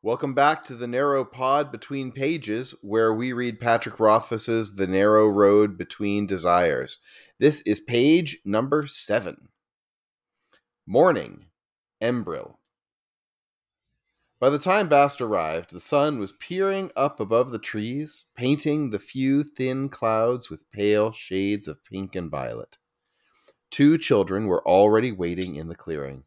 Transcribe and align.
Welcome 0.00 0.34
back 0.34 0.62
to 0.64 0.76
the 0.76 0.86
Narrow 0.86 1.24
Pod 1.24 1.72
Between 1.72 2.12
Pages, 2.12 2.72
where 2.80 3.12
we 3.12 3.32
read 3.32 3.58
Patrick 3.58 3.98
Rothfuss's 3.98 4.76
The 4.76 4.86
Narrow 4.86 5.26
Road 5.26 5.76
Between 5.76 6.28
Desires. 6.28 6.98
This 7.40 7.62
is 7.62 7.80
page 7.80 8.38
number 8.44 8.86
seven. 8.86 9.48
Morning, 10.86 11.46
Embril. 12.00 12.60
By 14.38 14.50
the 14.50 14.60
time 14.60 14.88
Bast 14.88 15.20
arrived, 15.20 15.72
the 15.72 15.80
sun 15.80 16.20
was 16.20 16.30
peering 16.30 16.92
up 16.94 17.18
above 17.18 17.50
the 17.50 17.58
trees, 17.58 18.24
painting 18.36 18.90
the 18.90 19.00
few 19.00 19.42
thin 19.42 19.88
clouds 19.88 20.48
with 20.48 20.70
pale 20.70 21.10
shades 21.10 21.66
of 21.66 21.84
pink 21.84 22.14
and 22.14 22.30
violet. 22.30 22.78
Two 23.70 23.98
children 23.98 24.46
were 24.46 24.66
already 24.66 25.12
waiting 25.12 25.56
in 25.56 25.68
the 25.68 25.74
clearing. 25.74 26.24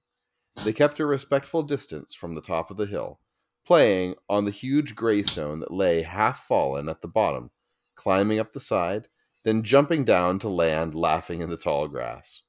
They 0.63 0.73
kept 0.73 0.99
a 0.99 1.05
respectful 1.05 1.63
distance 1.63 2.13
from 2.13 2.35
the 2.35 2.41
top 2.41 2.69
of 2.69 2.77
the 2.77 2.85
hill, 2.85 3.19
playing 3.65 4.15
on 4.29 4.45
the 4.45 4.51
huge 4.51 4.95
greystone 4.95 5.59
that 5.59 5.71
lay 5.71 6.03
half 6.03 6.39
fallen 6.43 6.87
at 6.89 7.01
the 7.01 7.07
bottom, 7.07 7.51
climbing 7.95 8.39
up 8.39 8.53
the 8.53 8.59
side, 8.59 9.07
then 9.43 9.63
jumping 9.63 10.05
down 10.05 10.39
to 10.39 10.49
land 10.49 10.93
laughing 10.93 11.41
in 11.41 11.49
the 11.49 11.57
tall 11.57 11.87
grass. 11.87 12.43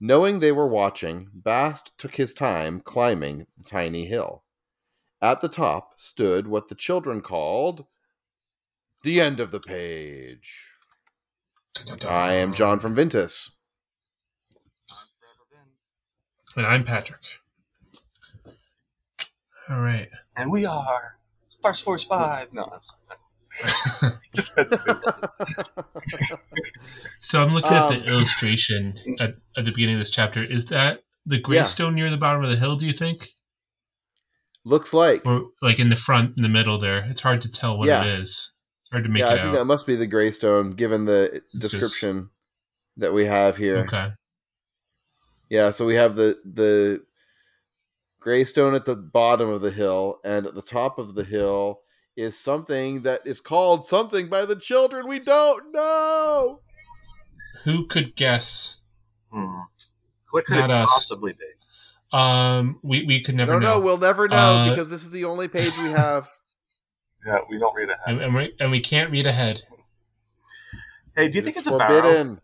Knowing 0.00 0.40
they 0.40 0.52
were 0.52 0.68
watching, 0.68 1.30
Bast 1.32 1.92
took 1.96 2.16
his 2.16 2.34
time 2.34 2.80
climbing 2.80 3.46
the 3.56 3.64
tiny 3.64 4.06
hill. 4.06 4.44
At 5.22 5.40
the 5.40 5.48
top 5.48 5.94
stood 5.96 6.46
what 6.46 6.68
the 6.68 6.74
children 6.74 7.22
called 7.22 7.86
the 9.02 9.20
end 9.20 9.40
of 9.40 9.50
the 9.50 9.60
page. 9.60 10.70
I 12.06 12.34
am 12.34 12.52
John 12.52 12.78
from 12.78 12.94
Vintus. 12.94 13.55
And 16.56 16.66
I'm 16.66 16.84
Patrick. 16.84 17.20
All 19.68 19.80
right. 19.80 20.08
And 20.36 20.50
we 20.50 20.64
are 20.64 21.18
Sparse 21.48 21.80
Force 21.80 22.04
5. 22.04 22.52
No, 22.52 22.64
I'm 22.64 22.80
sorry. 22.82 24.12
Just 24.34 24.56
had 24.58 24.68
to 24.68 24.76
say 24.76 24.92
something. 24.94 25.28
So 27.20 27.42
I'm 27.42 27.52
looking 27.54 27.72
at 27.72 27.82
Um, 27.82 27.94
the 27.94 28.04
illustration 28.04 28.94
at, 29.18 29.30
at 29.56 29.64
the 29.64 29.72
beginning 29.72 29.94
of 29.96 30.00
this 30.00 30.10
chapter. 30.10 30.44
Is 30.44 30.66
that 30.66 31.00
the 31.24 31.38
gravestone 31.38 31.94
near 31.94 32.10
the 32.10 32.16
bottom 32.16 32.44
of 32.44 32.50
the 32.50 32.56
hill, 32.56 32.76
do 32.76 32.86
you 32.86 32.92
think? 32.92 33.28
Looks 34.64 34.92
like. 34.92 35.24
Or 35.26 35.46
like 35.62 35.78
in 35.78 35.88
the 35.88 35.96
front, 35.96 36.36
in 36.36 36.42
the 36.42 36.48
middle 36.48 36.78
there? 36.78 37.04
It's 37.08 37.20
hard 37.20 37.40
to 37.42 37.50
tell 37.50 37.78
what 37.78 37.88
Yeah. 37.88 38.04
it 38.04 38.20
is. 38.20 38.50
It's 38.82 38.90
hard 38.90 39.04
to 39.04 39.10
make 39.10 39.20
Yeah, 39.20 39.28
I 39.30 39.34
it 39.36 39.42
think 39.42 39.54
that 39.54 39.64
must 39.64 39.86
be 39.86 39.96
the 39.96 40.06
gravestone, 40.06 40.70
given 40.72 41.04
the 41.06 41.42
just- 41.58 41.72
description 41.72 42.30
that 42.98 43.12
we 43.12 43.24
have 43.26 43.56
here. 43.56 43.78
Okay. 43.78 44.08
Yeah, 45.48 45.70
so 45.70 45.86
we 45.86 45.94
have 45.94 46.16
the 46.16 46.38
the 46.44 47.02
Greystone 48.20 48.74
at 48.74 48.84
the 48.84 48.96
bottom 48.96 49.48
of 49.48 49.60
the 49.60 49.70
hill, 49.70 50.18
and 50.24 50.46
at 50.46 50.54
the 50.54 50.62
top 50.62 50.98
of 50.98 51.14
the 51.14 51.24
hill 51.24 51.80
is 52.16 52.38
something 52.38 53.02
that 53.02 53.20
is 53.26 53.40
called 53.40 53.86
something 53.86 54.28
by 54.28 54.44
the 54.46 54.56
children 54.56 55.06
we 55.06 55.18
don't 55.20 55.72
know. 55.72 56.60
Who 57.64 57.86
could 57.86 58.16
guess? 58.16 58.76
Hmm. 59.30 59.60
What 60.30 60.46
could 60.46 60.56
Not 60.56 60.70
it 60.70 60.76
us. 60.76 60.86
possibly 60.86 61.34
be? 61.34 62.16
Um, 62.16 62.78
we, 62.82 63.04
we 63.04 63.22
could 63.22 63.34
never 63.34 63.54
no, 63.54 63.58
know. 63.58 63.74
no, 63.74 63.80
we'll 63.80 63.98
never 63.98 64.28
know 64.28 64.36
Uh, 64.36 64.70
because 64.70 64.88
this 64.88 65.02
is 65.02 65.10
the 65.10 65.24
only 65.24 65.48
page 65.48 65.76
we 65.78 65.90
have. 65.90 66.28
Yeah, 67.26 67.38
we 67.50 67.58
don't 67.58 67.74
read 67.74 67.88
ahead. 67.90 68.00
and, 68.06 68.20
and, 68.20 68.34
we, 68.36 68.54
and 68.60 68.70
we 68.70 68.78
can't 68.78 69.10
read 69.10 69.26
ahead. 69.26 69.60
Hey, 71.16 71.28
do 71.28 71.38
you 71.38 71.42
think 71.42 71.56
it's, 71.56 71.66
a 71.66 71.76
barrel? 71.76 72.38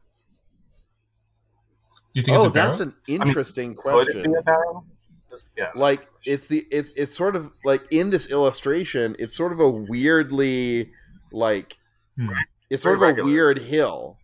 Do 2.14 2.20
you 2.20 2.22
think 2.22 2.36
Oh, 2.36 2.42
it's 2.42 2.48
a 2.48 2.50
barrel? 2.52 2.68
that's 2.68 2.80
an 2.80 2.94
interesting 3.08 3.74
Could 3.74 4.08
it 4.08 4.12
question. 4.12 4.22
be 4.22 4.38
a 4.38 4.42
barrel? 4.42 4.84
Just- 5.30 5.48
yeah. 5.56 5.70
like 5.74 6.06
it's 6.26 6.46
the 6.46 6.66
it's 6.70 6.90
it's 6.94 7.16
sort 7.16 7.36
of 7.36 7.50
like 7.64 7.82
in 7.90 8.10
this 8.10 8.26
illustration 8.28 9.16
it's 9.18 9.34
sort 9.34 9.50
of 9.52 9.60
a 9.60 9.68
weirdly 9.70 10.90
like 11.32 11.78
Hmm. 12.18 12.28
it's 12.68 12.82
sort 12.82 12.96
of 12.96 13.00
Very 13.00 13.20
a 13.22 13.24
weird 13.24 13.58
hill 13.58 14.18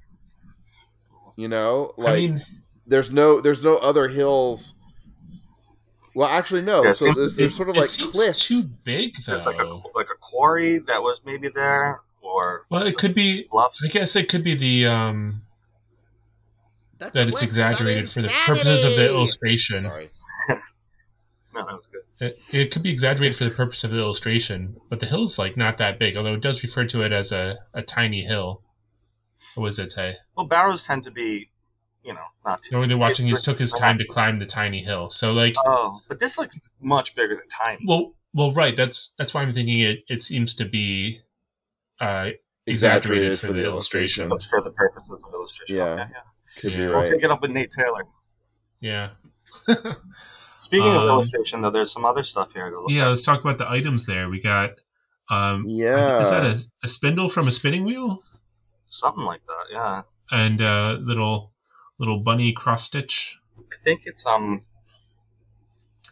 you 1.36 1.48
know 1.48 1.94
like 1.96 2.12
I 2.12 2.16
mean, 2.20 2.44
there's 2.86 3.10
no 3.10 3.40
there's 3.40 3.64
no 3.64 3.76
other 3.78 4.08
hills 4.08 4.74
well 6.14 6.28
actually 6.28 6.60
no 6.60 6.82
Yeah, 6.84 6.92
so 6.92 7.06
seems- 7.06 7.16
there's, 7.16 7.36
there's 7.36 7.52
it- 7.54 7.56
sort 7.56 7.70
of 7.70 7.76
it 7.76 7.80
like 7.80 7.90
seems 7.90 8.12
cliffs 8.12 8.46
too 8.46 8.64
big, 8.84 9.14
though. 9.26 9.34
It's 9.34 9.46
like 9.46 9.58
a 9.58 9.64
like 9.94 10.10
a 10.10 10.16
quarry 10.20 10.76
that 10.78 11.02
was 11.02 11.22
maybe 11.24 11.48
there, 11.48 12.02
or 12.20 12.66
well, 12.70 12.86
it 12.86 12.98
could 12.98 13.14
be. 13.14 13.44
bluffs. 13.50 13.82
I 13.82 13.88
guess 13.88 14.14
it 14.16 14.28
could 14.28 14.44
be 14.44 14.54
the 14.54 14.86
um 14.86 15.40
The 16.98 17.10
that 17.10 17.28
it's 17.28 17.42
exaggerated 17.42 18.10
for 18.10 18.22
the 18.22 18.28
purposes 18.28 18.84
of 18.84 18.96
the 18.96 19.06
illustration. 19.08 19.84
sorry 19.84 20.10
no, 21.54 21.64
that 21.66 21.74
was 21.74 21.86
good. 21.86 22.02
It, 22.20 22.38
it 22.52 22.70
could 22.70 22.82
be 22.82 22.90
exaggerated 22.90 23.36
for 23.36 23.44
the 23.44 23.50
purpose 23.50 23.84
of 23.84 23.90
the 23.90 23.98
illustration, 23.98 24.76
but 24.88 25.00
the 25.00 25.06
hill's 25.06 25.38
like 25.38 25.56
not 25.56 25.78
that 25.78 25.98
big, 25.98 26.16
although 26.16 26.34
it 26.34 26.40
does 26.40 26.62
refer 26.62 26.84
to 26.86 27.02
it 27.02 27.12
as 27.12 27.32
a, 27.32 27.58
a 27.74 27.82
tiny 27.82 28.22
hill. 28.22 28.62
What 29.54 29.68
does 29.68 29.78
it 29.78 29.92
say? 29.92 30.16
Well, 30.36 30.46
barrows 30.46 30.82
tend 30.82 31.04
to 31.04 31.10
be, 31.10 31.48
you 32.02 32.12
know, 32.12 32.24
not 32.44 32.62
too. 32.62 32.76
No, 32.76 32.86
they're 32.86 32.98
watching. 32.98 33.26
He 33.26 33.34
took 33.34 33.58
his 33.58 33.72
time 33.72 33.98
to 33.98 34.04
climb 34.04 34.36
the 34.36 34.46
tiny 34.46 34.82
hill. 34.82 35.10
So 35.10 35.32
like, 35.32 35.54
Oh, 35.64 36.00
but 36.08 36.18
this 36.18 36.38
looks 36.38 36.56
much 36.80 37.14
bigger 37.14 37.36
than 37.36 37.48
tiny. 37.48 37.84
well, 37.86 38.14
well, 38.34 38.52
right. 38.52 38.76
That's 38.76 39.14
that's 39.18 39.32
why 39.32 39.42
I'm 39.42 39.52
thinking 39.52 39.80
it. 39.80 40.00
It 40.08 40.22
seems 40.22 40.54
to 40.54 40.64
be 40.64 41.20
uh, 42.00 42.30
exaggerated 42.66 43.38
for 43.38 43.52
the 43.52 43.64
illustration 43.64 44.28
That's 44.28 44.44
for 44.44 44.60
the 44.60 44.70
purposes 44.70 45.22
of 45.24 45.32
illustration. 45.32 45.76
Yeah. 45.76 45.84
Okay, 45.84 46.06
yeah. 46.12 46.20
Could 46.60 46.72
be 46.72 46.78
Yeah. 46.78 46.86
We'll 46.88 46.94
right 47.02 47.10
take 47.10 47.22
it 47.24 47.30
up 47.30 47.42
with 47.42 47.50
Nate 47.50 47.70
Taylor. 47.70 48.04
yeah, 48.80 49.10
Speaking 50.56 50.88
of 50.92 51.02
Um, 51.02 51.08
illustration, 51.08 51.60
though, 51.62 51.70
there's 51.70 51.92
some 51.92 52.04
other 52.04 52.22
stuff 52.22 52.52
here 52.52 52.68
to 52.70 52.80
look 52.80 52.90
yeah. 52.90 53.04
at. 53.06 53.08
Let's 53.10 53.22
talk 53.22 53.40
about 53.40 53.58
the 53.58 53.68
items 53.70 54.06
there. 54.06 54.28
We 54.28 54.40
got. 54.40 54.70
Um, 55.30 55.64
yeah 55.68 56.20
Is 56.20 56.30
that 56.30 56.42
a, 56.44 56.58
a 56.82 56.88
spindle 56.88 57.28
from 57.28 57.48
a 57.48 57.50
spinning 57.52 57.84
wheel 57.84 58.22
Something 58.86 59.24
like 59.24 59.42
that, 59.46 59.64
yeah. 59.70 60.02
and 60.30 60.58
a 60.62 60.94
little 61.02 61.52
little 61.98 62.20
bunny 62.20 62.52
cross 62.54 62.84
stitch 62.84 63.36
I 63.58 63.76
think 63.82 64.02
it's 64.06 64.24
um. 64.26 64.62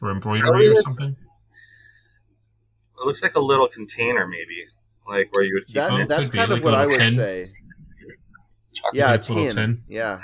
or 0.03 0.11
embroidery 0.11 0.69
or 0.69 0.77
something? 0.83 1.17
It 3.01 3.05
looks 3.07 3.23
like 3.23 3.37
a 3.37 3.41
little 3.41 3.69
container, 3.69 4.27
maybe, 4.27 4.65
like 5.09 5.35
where 5.35 5.45
you 5.45 5.55
would 5.55 5.67
keep 5.67 5.77
that, 5.77 5.93
Oh, 5.93 6.05
that's 6.05 6.25
could 6.25 6.33
be, 6.33 6.39
kind 6.39 6.53
of 6.53 6.63
what 6.65 6.75
I 6.75 6.85
would 6.87 6.99
tin. 6.99 7.15
say 7.15 7.51
chocolate 8.76 8.94
yeah 8.97 9.12
a 9.12 9.16
Nice 9.16 9.28
little 9.31 9.47
tin. 9.48 9.56
tin. 9.56 9.82
yeah 9.88 10.19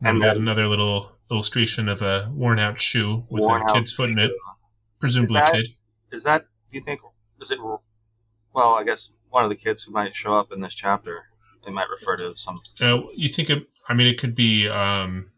And 0.00 0.08
And 0.08 0.18
we 0.18 0.24
got 0.24 0.36
another 0.36 0.66
little 0.68 1.10
illustration 1.30 1.88
of 1.88 2.02
a 2.02 2.30
worn 2.34 2.58
out 2.58 2.78
shoe 2.80 3.24
with 3.30 3.42
a 3.44 3.72
kid's 3.74 3.92
foot 3.92 4.10
in 4.10 4.18
it, 4.18 4.30
presumably 5.00 5.36
Is 5.36 5.42
that- 5.44 5.52
kid. 5.54 5.66
Is 6.10 6.24
that? 6.24 6.46
Do 6.70 6.78
you 6.78 6.82
think? 6.84 7.00
Is 7.40 7.50
it? 7.50 7.58
Well, 7.60 7.80
I 8.74 8.82
guess 8.84 9.12
one 9.28 9.44
of 9.44 9.50
the 9.50 9.56
kids 9.56 9.82
who 9.82 9.92
might 9.92 10.14
show 10.14 10.32
up 10.32 10.52
in 10.52 10.60
this 10.60 10.74
chapter. 10.74 11.24
They 11.66 11.72
might 11.72 11.88
refer 11.90 12.16
to 12.16 12.34
some. 12.34 12.60
Uh, 12.80 13.00
you 13.14 13.28
think 13.28 13.50
it? 13.50 13.64
I 13.88 13.94
mean, 13.94 14.06
it 14.06 14.18
could 14.18 14.34
be. 14.34 14.68
Um, 14.68 15.30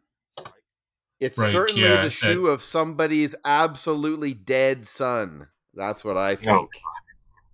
it's 1.18 1.36
Right, 1.38 1.50
certainly 1.50 1.82
yeah, 1.82 1.96
the 1.96 2.02
that- 2.04 2.10
shoe 2.12 2.46
of 2.46 2.62
somebody's 2.62 3.34
absolutely 3.44 4.32
dead 4.34 4.86
son 4.86 5.48
that's 5.74 6.02
what 6.02 6.16
i 6.16 6.30
No. 6.32 6.36
think 6.36 6.70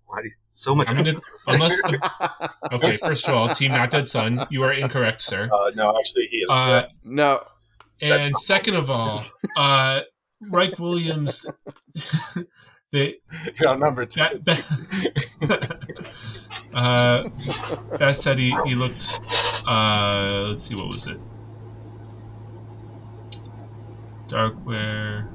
Why 0.07 0.23
do 0.23 0.29
you, 0.29 0.35
so 0.51 0.75
much? 0.75 0.89
I 0.91 0.95
mean, 0.95 1.07
it- 1.07 1.15
emphasis. 1.17 1.45
unless 1.49 1.83
the, 1.83 2.51
okay, 2.73 2.97
first 2.97 3.27
of 3.27 3.35
all, 3.35 3.49
Team 3.49 3.73
Not 3.73 3.91
Dead 3.91 4.09
Son, 4.09 4.47
you 4.51 4.63
are 4.63 4.73
incorrect, 4.73 5.23
sir. 5.23 5.49
Uh, 5.53 5.71
no, 5.75 5.97
actually, 5.99 6.27
he 6.27 6.39
is. 6.39 6.51
Uh, 6.51 6.87
no 7.05 7.41
and 8.01 8.39
second 8.39 8.75
of 8.75 8.91
all, 8.91 9.23
uh, 9.57 10.01
Reich 10.51 10.79
Williams, 10.79 11.47
they 12.93 13.17
yeah, 13.63 13.75
number 13.77 14.05
two. 14.07 14.21
that, 14.21 14.45
that 14.45 16.11
uh, 16.75 17.29
that 17.99 18.15
said 18.17 18.39
he, 18.39 18.55
he 18.65 18.75
looked. 18.75 19.21
Uh, 19.67 20.47
let's 20.49 20.69
see, 20.69 20.75
what 20.75 20.89
was 20.89 21.07
it? 21.07 21.19
Darkwear. 24.29 25.29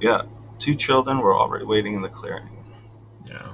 yeah, 0.00 0.22
two 0.62 0.76
children 0.76 1.18
were 1.18 1.34
already 1.36 1.66
waiting 1.66 1.94
in 1.94 2.02
the 2.02 2.10
clearing. 2.10 2.64
Yeah. 3.28 3.52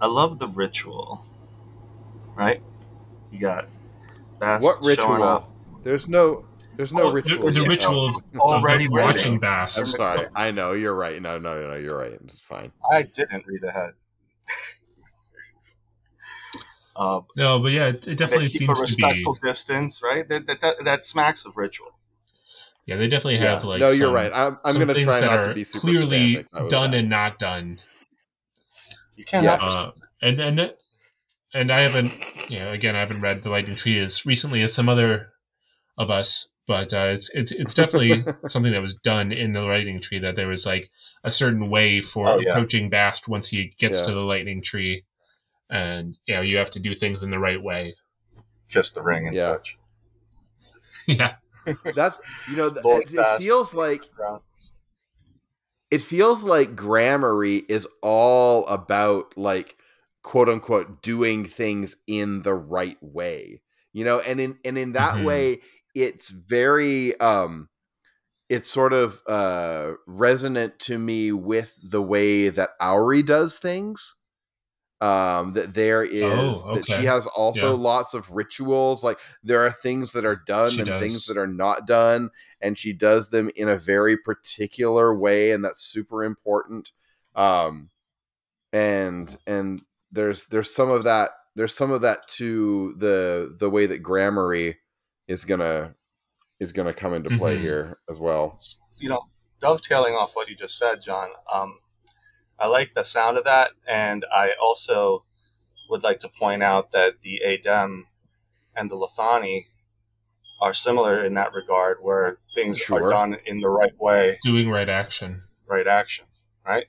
I 0.00 0.06
love 0.08 0.38
the 0.38 0.48
ritual. 0.48 1.24
Right? 2.36 2.62
You 3.30 3.40
got 3.40 3.68
Bast 4.40 4.80
what 4.80 4.84
showing 4.84 5.22
up. 5.22 5.44
ritual 5.44 5.54
there's 5.84 6.08
no 6.08 6.46
there's 6.72 6.92
no 6.92 7.04
Oh, 7.04 7.08
ritual 7.08 7.50
the 7.52 7.64
yet. 7.64 7.68
ritual 7.68 8.06
of, 8.08 8.16
Already 8.38 8.88
of 8.88 8.90
watching 8.90 9.38
Bast. 9.40 9.82
I'm 9.82 9.92
sorry. 9.92 10.28
I 10.34 10.50
know 10.52 10.72
you're 10.74 10.94
right. 10.94 11.20
No, 11.22 11.38
no, 11.38 11.66
no, 11.66 11.76
you're 11.76 11.98
right. 11.98 12.12
It's 12.12 12.40
fine. 12.42 12.72
I 12.90 13.02
didn't 13.04 13.46
read 13.46 13.64
ahead. 13.64 13.94
uh, 16.96 17.22
No, 17.36 17.60
but 17.60 17.72
yeah, 17.72 17.88
it, 17.88 18.06
it 18.08 18.16
definitely 18.16 18.46
they 18.46 18.48
keep 18.48 18.68
a 18.68 18.74
seems 18.74 18.82
to 18.82 18.94
be. 18.94 19.02
respectful 19.02 19.38
distance, 19.42 20.02
right? 20.02 20.28
That, 20.28 20.46
that, 20.48 20.60
that, 20.60 20.84
that 20.84 21.04
smacks 21.04 21.46
of 21.46 21.56
ritual. 21.56 21.92
Yeah, 22.90 22.96
they 22.96 23.06
definitely 23.06 23.36
Yeah. 23.36 23.54
have 23.54 23.64
like. 23.64 23.78
no, 23.78 23.90
you're 23.90 24.10
right. 24.12 24.32
I'm, 24.34 24.58
I'm 24.64 24.74
going 24.74 24.88
to 24.88 25.04
try 25.04 25.20
not 25.20 25.44
to 25.44 25.54
be 25.54 25.62
super 25.62 25.80
clearly 25.86 26.34
pedantic. 26.34 26.50
That 26.52 26.70
done 26.70 26.94
and 26.94 27.08
not 27.08 27.38
done. 27.38 27.80
You 29.14 29.24
can't 29.24 29.44
Yes. 29.44 29.60
Uh, 29.62 29.92
and 30.20 30.40
and 30.40 30.58
that, 30.58 30.78
and 31.54 31.70
I 31.72 31.80
haven't, 31.82 32.12
you 32.48 32.58
know, 32.58 32.72
again, 32.72 32.96
I 32.96 32.98
haven't 33.00 33.20
read 33.20 33.44
the 33.44 33.50
Lightning 33.50 33.76
Tree 33.76 33.98
as 34.00 34.26
recently 34.26 34.62
as 34.62 34.74
some 34.74 34.88
other 34.88 35.28
of 35.98 36.10
us, 36.10 36.48
but 36.66 36.92
uh, 36.92 37.10
it's 37.14 37.30
it's 37.32 37.52
it's 37.52 37.74
definitely 37.74 38.24
something 38.48 38.72
that 38.72 38.82
was 38.82 38.94
done 38.94 39.30
in 39.30 39.52
the 39.52 39.60
Lightning 39.62 40.00
Tree. 40.00 40.18
That 40.18 40.34
there 40.34 40.48
was 40.48 40.66
like 40.66 40.90
a 41.22 41.30
certain 41.30 41.70
way 41.70 42.00
for 42.00 42.26
Oh, 42.28 42.38
yeah. 42.40 42.50
approaching 42.50 42.90
Bast 42.90 43.28
once 43.28 43.46
he 43.46 43.72
gets 43.78 44.00
Yeah. 44.00 44.06
to 44.06 44.12
the 44.14 44.20
Lightning 44.20 44.62
Tree, 44.62 45.04
and 45.70 46.18
you 46.26 46.34
know, 46.34 46.40
you 46.40 46.56
have 46.56 46.70
to 46.70 46.80
do 46.80 46.92
things 46.96 47.22
in 47.22 47.30
the 47.30 47.38
right 47.38 47.62
way. 47.62 47.94
Kiss 48.68 48.90
the 48.90 49.02
ring 49.02 49.28
and 49.28 49.36
Yeah. 49.36 49.42
such. 49.44 49.78
yeah, 51.06 51.34
That's 51.94 52.20
you 52.46 52.56
know, 52.56 52.66
it, 52.66 53.10
it 53.12 53.28
feels 53.28 53.74
like 53.74 54.04
it 55.90 56.02
feels 56.02 56.44
like 56.44 56.76
Grammarie 56.76 57.64
is 57.68 57.86
all 58.02 58.66
about 58.66 59.36
like 59.36 59.76
quote 60.22 60.48
unquote 60.48 61.02
doing 61.02 61.44
things 61.44 61.96
in 62.06 62.42
the 62.42 62.54
right 62.54 62.98
way. 63.02 63.62
You 63.92 64.04
know, 64.04 64.20
and 64.20 64.40
in 64.40 64.58
and 64.64 64.78
in 64.78 64.92
that 64.92 65.20
Mhm. 65.20 65.24
way 65.24 65.60
it's 65.94 66.30
very 66.30 67.18
um 67.20 67.68
it's 68.48 68.68
sort 68.68 68.92
of 68.92 69.22
uh 69.26 69.94
resonant 70.06 70.78
to 70.80 70.98
me 70.98 71.32
with 71.32 71.74
the 71.82 72.02
way 72.02 72.48
that 72.50 72.70
Auri 72.80 73.22
does 73.22 73.58
things. 73.58 74.14
Um 75.00 75.54
that 75.54 75.72
there 75.72 76.02
is 76.04 76.62
Oh, 76.66 76.74
that 76.74 76.86
she 76.86 77.04
has 77.04 77.26
also 77.28 77.70
Yeah. 77.72 77.82
lots 77.82 78.12
of 78.14 78.30
rituals 78.30 79.02
like 79.02 79.18
there 79.42 79.64
are 79.64 79.70
things 79.70 80.12
that 80.12 80.26
are 80.26 80.42
done 80.46 80.72
She 80.72 80.80
and 80.82 80.86
does. 80.90 81.00
things 81.00 81.24
that 81.26 81.38
are 81.38 81.46
not 81.46 81.86
done 81.86 82.30
and 82.60 82.76
she 82.76 82.92
does 82.92 83.28
them 83.30 83.50
in 83.56 83.68
a 83.70 83.76
very 83.78 84.16
particular 84.18 85.14
way 85.14 85.52
and 85.52 85.64
that's 85.64 85.80
super 85.82 86.22
important 86.24 86.92
um 87.34 87.88
and 88.72 89.36
and 89.46 89.82
there's 90.12 90.46
there's 90.48 90.74
some 90.74 90.90
of 90.90 91.04
that 91.04 91.30
there's 91.56 91.74
some 91.74 91.90
of 91.90 92.02
that 92.02 92.26
to 92.28 92.94
the 92.98 93.56
the 93.58 93.70
way 93.70 93.86
that 93.86 94.02
Grammarie 94.02 94.76
is 95.28 95.44
gonna 95.44 95.94
is 96.60 96.72
gonna 96.72 96.92
come 96.94 97.14
into 97.14 97.30
play 97.30 97.56
Mhm. 97.56 97.60
here 97.62 97.96
as 98.08 98.20
well 98.20 98.58
You 98.98 99.08
know, 99.08 99.22
dovetailing 99.60 100.14
off 100.14 100.36
what 100.36 100.48
you 100.50 100.54
just 100.56 100.76
said, 100.76 101.00
John. 101.02 101.30
Um, 101.52 101.78
I 102.60 102.66
like 102.66 102.94
the 102.94 103.04
sound 103.04 103.38
of 103.38 103.44
that, 103.44 103.70
and 103.88 104.24
I 104.32 104.50
also 104.60 105.24
would 105.88 106.02
like 106.02 106.18
to 106.20 106.28
point 106.28 106.62
out 106.62 106.92
that 106.92 107.14
the 107.22 107.40
Adem 107.44 108.02
and 108.76 108.90
the 108.90 108.96
Lethani 108.96 109.62
are 110.60 110.74
similar 110.74 111.24
in 111.24 111.34
that 111.34 111.52
regard, 111.54 111.98
where 112.02 112.38
things 112.54 112.78
Sure. 112.78 113.02
are 113.08 113.10
done 113.10 113.38
in 113.46 113.60
the 113.60 113.68
right 113.70 113.98
way, 113.98 114.38
doing 114.44 114.68
right 114.68 114.88
action. 114.88 115.42
right 115.66 115.86
action. 115.86 116.26
Right. 116.66 116.86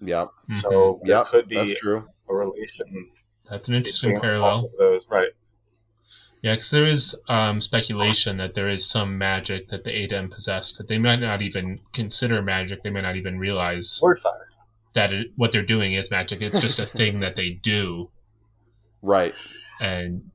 Yeah 0.00 0.26
Mhm. 0.50 0.60
So 0.60 1.00
yeah 1.04 1.22
there 1.22 1.24
could 1.24 1.48
that's 1.48 1.70
be 1.70 1.74
true 1.76 2.06
a 2.28 2.34
relation 2.34 3.10
that's 3.48 3.68
an 3.68 3.74
interesting 3.74 4.20
parallel. 4.20 4.70
those, 4.78 5.08
right? 5.08 5.30
Yeah, 6.42 6.54
because 6.54 6.70
there 6.70 6.84
is 6.86 7.14
um, 7.28 7.60
speculation 7.62 8.36
that 8.36 8.54
there 8.54 8.68
is 8.68 8.86
some 8.86 9.16
magic 9.16 9.68
that 9.68 9.84
the 9.84 9.90
Adem 9.90 10.30
possess 10.30 10.76
that 10.76 10.88
they 10.88 10.98
might 10.98 11.20
not 11.20 11.40
even 11.40 11.80
consider 11.94 12.42
magic. 12.42 12.82
They 12.82 12.90
might 12.90 13.02
not 13.02 13.16
even 13.16 13.38
realize 13.38 13.98
Word 14.02 14.18
fire. 14.18 14.48
That 14.94 15.12
it, 15.12 15.26
what 15.36 15.52
they're 15.52 15.62
doing 15.62 15.94
is 15.94 16.10
magic. 16.10 16.40
It's 16.40 16.60
just 16.60 16.78
a 16.78 16.86
thing 16.86 17.20
that 17.20 17.36
they 17.36 17.50
do, 17.50 18.10
right 19.02 19.34
and 19.80 20.30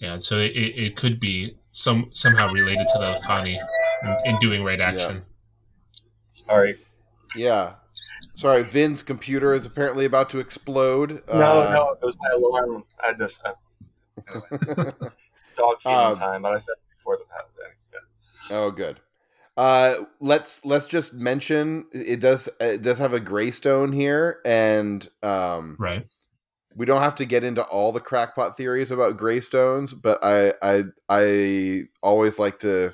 yeah, 0.00 0.18
so 0.18 0.38
it, 0.38 0.50
it, 0.52 0.78
it 0.78 0.96
could 0.96 1.20
be 1.20 1.56
some 1.70 2.10
somehow 2.12 2.48
related 2.52 2.86
to 2.88 2.98
the 2.98 3.06
Lethani 3.06 3.56
in, 4.26 4.34
in 4.34 4.38
doing 4.40 4.62
right 4.64 4.80
action. 4.80 5.22
All 6.48 6.60
right. 6.60 6.76
yeah 7.36 7.74
sorry 8.34 8.62
vin's 8.64 9.00
computer 9.02 9.54
is 9.54 9.64
apparently 9.64 10.04
about 10.04 10.28
to 10.30 10.38
explode 10.40 11.22
No, 11.28 11.62
Uh, 11.62 11.70
no, 11.72 11.90
it 11.92 12.04
was 12.04 12.16
my 12.20 12.30
alarm. 12.30 12.84
I 13.02 13.06
had 13.08 13.18
to. 13.18 13.30
Uh, 13.44 13.52
anyway. 14.34 14.90
Dog 15.56 15.80
feeding 15.80 15.98
Um, 15.98 16.14
time, 16.16 16.42
but 16.42 16.52
I 16.52 16.58
said 16.58 16.74
before 16.96 17.16
the 17.16 17.24
pat. 17.30 17.46
Yeah. 18.50 18.56
Oh, 18.58 18.70
good. 18.72 18.98
Uh, 19.56 20.04
let's 20.20 20.64
let's 20.64 20.88
just 20.88 21.14
mention 21.14 21.86
it 21.92 22.18
does 22.20 22.48
it 22.60 22.82
does 22.82 22.98
have 22.98 23.12
a 23.12 23.20
greystone 23.20 23.92
here, 23.92 24.40
and 24.44 25.08
um, 25.22 25.78
Right. 25.78 26.08
we 26.74 26.86
don't 26.86 27.02
have 27.02 27.14
to 27.16 27.24
get 27.26 27.44
into 27.44 27.64
all 27.64 27.92
the 27.92 28.00
crackpot 28.00 28.56
theories 28.56 28.90
about 28.90 29.16
greystones, 29.18 29.94
but 29.94 30.18
I 30.24 30.54
I 30.62 30.84
I 31.08 31.82
always 32.02 32.38
like 32.38 32.58
to 32.60 32.92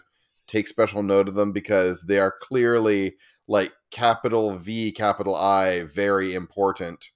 take 0.49 0.69
special 0.69 1.03
note 1.03 1.29
of 1.29 1.35
them 1.35 1.53
because 1.53 2.03
they 2.05 2.19
are 2.19 2.35
clearly 2.43 3.17
like 3.49 3.73
capital 3.91 4.57
V, 4.59 4.93
capital 4.93 5.35
I, 5.37 5.85
very 5.85 6.35
important 6.35 7.11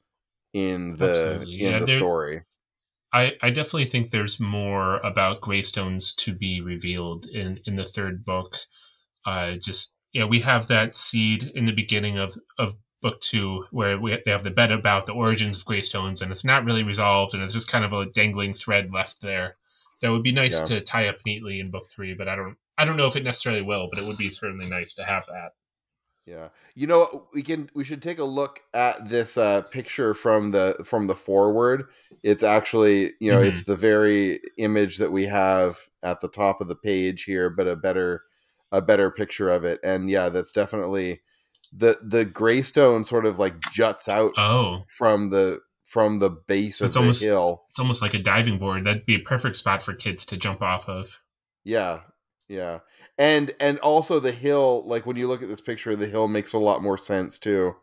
in 0.54 0.96
the 0.96 1.46
Absolutely. 1.46 1.52
in 1.58 1.78
Yeah, 1.78 1.80
the 1.80 1.88
story. 1.88 2.42
I, 3.14 3.32
I 3.40 3.48
definitely 3.48 3.86
think 3.86 4.10
there's 4.10 4.38
more 4.38 4.98
about 4.98 5.40
Greystones 5.40 6.12
to 6.16 6.34
be 6.34 6.60
revealed 6.60 7.24
in, 7.26 7.58
in 7.64 7.76
the 7.76 7.86
third 7.88 8.24
book. 8.26 8.58
Uh, 9.24 9.54
just 9.56 9.94
yeah, 10.12 10.24
we 10.24 10.40
have 10.40 10.68
that 10.68 10.94
seed 10.96 11.44
in 11.54 11.64
the 11.66 11.72
beginning 11.72 12.18
of, 12.18 12.36
of 12.58 12.76
book 13.02 13.20
two 13.20 13.64
where 13.70 13.98
we 13.98 14.18
they 14.24 14.30
have 14.30 14.44
the 14.44 14.50
bet 14.50 14.72
about 14.72 15.06
the 15.06 15.12
origins 15.12 15.58
of 15.58 15.64
Greystones, 15.64 16.22
and 16.22 16.30
it's 16.32 16.44
not 16.44 16.64
really 16.64 16.82
resolved, 16.82 17.34
and 17.34 17.42
it's 17.42 17.52
just 17.52 17.68
kind 17.68 17.84
of 17.84 17.92
a 17.92 18.06
dangling 18.06 18.54
thread 18.54 18.92
left 18.92 19.20
there. 19.20 19.56
That 20.00 20.10
would 20.10 20.22
be 20.22 20.32
nice 20.32 20.60
Yeah. 20.60 20.64
to 20.66 20.80
tie 20.80 21.08
up 21.08 21.18
neatly 21.26 21.60
in 21.60 21.70
book 21.70 21.90
three, 21.90 22.14
but 22.14 22.28
I 22.28 22.36
don't 22.36 22.56
I 22.78 22.84
don't 22.84 22.96
know 22.96 23.06
if 23.06 23.16
it 23.16 23.24
necessarily 23.24 23.62
will, 23.62 23.88
but 23.90 23.98
it 23.98 24.04
would 24.06 24.16
be 24.18 24.30
certainly 24.30 24.66
nice 24.66 24.94
to 24.94 25.04
have 25.04 25.26
that. 25.26 25.52
Yeah. 26.26 26.48
You 26.74 26.86
know, 26.86 27.28
we 27.34 27.42
can 27.42 27.70
we 27.74 27.84
should 27.84 28.02
take 28.02 28.18
a 28.18 28.24
look 28.24 28.60
at 28.72 29.08
this 29.08 29.36
uh 29.36 29.62
picture 29.62 30.14
from 30.14 30.50
the 30.52 30.76
from 30.84 31.06
the 31.06 31.14
forward. 31.14 31.84
It's 32.22 32.42
actually, 32.42 33.12
you 33.20 33.30
know, 33.30 33.40
Mhm. 33.40 33.48
it's 33.48 33.64
the 33.64 33.76
very 33.76 34.40
image 34.56 34.96
that 34.98 35.12
we 35.12 35.24
have 35.24 35.76
at 36.02 36.20
the 36.20 36.28
top 36.28 36.60
of 36.62 36.68
the 36.68 36.76
page 36.76 37.24
here, 37.24 37.50
but 37.50 37.68
a 37.68 37.76
better 37.76 38.22
a 38.76 38.82
better 38.82 39.10
picture 39.10 39.48
of 39.50 39.64
it. 39.64 39.80
And 39.84 40.10
yeah, 40.10 40.28
that's 40.28 40.52
definitely 40.52 41.20
the 41.72 41.98
the 42.02 42.24
greystone 42.24 43.04
sort 43.04 43.26
of 43.26 43.38
like 43.38 43.54
juts 43.72 44.08
out 44.08 44.32
Oh, 44.38 44.82
from 44.88 45.30
the 45.30 45.60
from 45.84 46.18
the 46.18 46.30
base 46.30 46.78
So 46.78 46.84
of 46.84 46.88
it's 46.88 46.94
the 46.96 47.00
almost- 47.00 47.22
hill. 47.22 47.64
it's 47.70 47.78
almost 47.78 48.02
like 48.02 48.14
a 48.14 48.18
diving 48.18 48.58
board. 48.58 48.84
That'd 48.84 49.06
be 49.06 49.14
a 49.16 49.20
perfect 49.20 49.56
spot 49.56 49.82
for 49.82 49.92
kids 49.94 50.24
to 50.26 50.36
jump 50.36 50.60
off 50.62 50.88
of. 50.88 51.20
Yeah. 51.64 52.00
Yeah. 52.48 52.80
And 53.16 53.54
and 53.60 53.78
also 53.78 54.18
the 54.20 54.32
hill, 54.32 54.82
like 54.86 55.06
when 55.06 55.16
you 55.16 55.28
look 55.28 55.40
at 55.42 55.48
this 55.48 55.60
picture, 55.60 55.94
the 55.94 56.06
hill 56.08 56.26
makes 56.28 56.52
a 56.52 56.58
lot 56.58 56.82
more 56.82 56.98
sense 56.98 57.38
too 57.38 57.74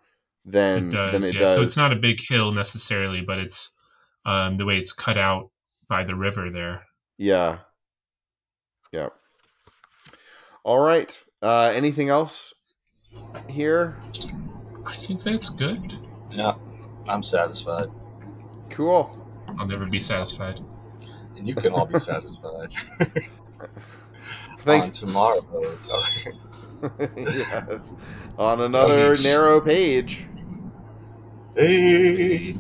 than 0.46 0.90
It 0.90 0.92
does, 0.92 1.12
than 1.14 1.24
it 1.24 1.34
yeah. 1.36 1.40
does. 1.40 1.56
So 1.56 1.62
it's 1.62 1.78
not 1.78 1.94
a 1.94 1.96
big 1.96 2.20
hill 2.22 2.52
necessarily, 2.52 3.22
but 3.22 3.40
it's 3.40 3.72
um, 4.26 4.58
the 4.58 4.66
way 4.66 4.78
it's 4.78 4.92
cut 4.94 5.18
out 5.18 5.50
by 5.88 6.04
the 6.04 6.16
river 6.16 6.50
there. 6.50 6.84
Yeah. 7.18 7.60
Yeah. 8.92 9.10
All 10.64 10.80
right. 10.80 11.18
Uh, 11.42 11.72
anything 11.76 12.10
else 12.10 12.54
here? 13.50 13.96
I 14.86 14.96
think 14.98 15.24
that's 15.24 15.50
good. 15.50 15.94
Yeah, 16.32 16.54
I'm 17.10 17.24
satisfied, 17.24 17.88
Cool. 18.70 19.18
I'll 19.60 19.68
never 19.68 19.86
be 19.86 20.00
satisfied. 20.00 20.60
and 21.36 21.48
you 21.48 21.56
can 21.56 21.74
all 21.74 21.86
be 21.86 22.00
satisfied. 22.00 22.72
Thanks. 24.62 24.88
On 24.88 24.92
tomorrow. 24.94 25.46
yes. 27.18 27.94
On 28.38 28.62
another 28.62 29.16
Page. 29.16 29.24
narrow 29.24 29.60
page. 29.60 30.26
Hey. 31.56 32.56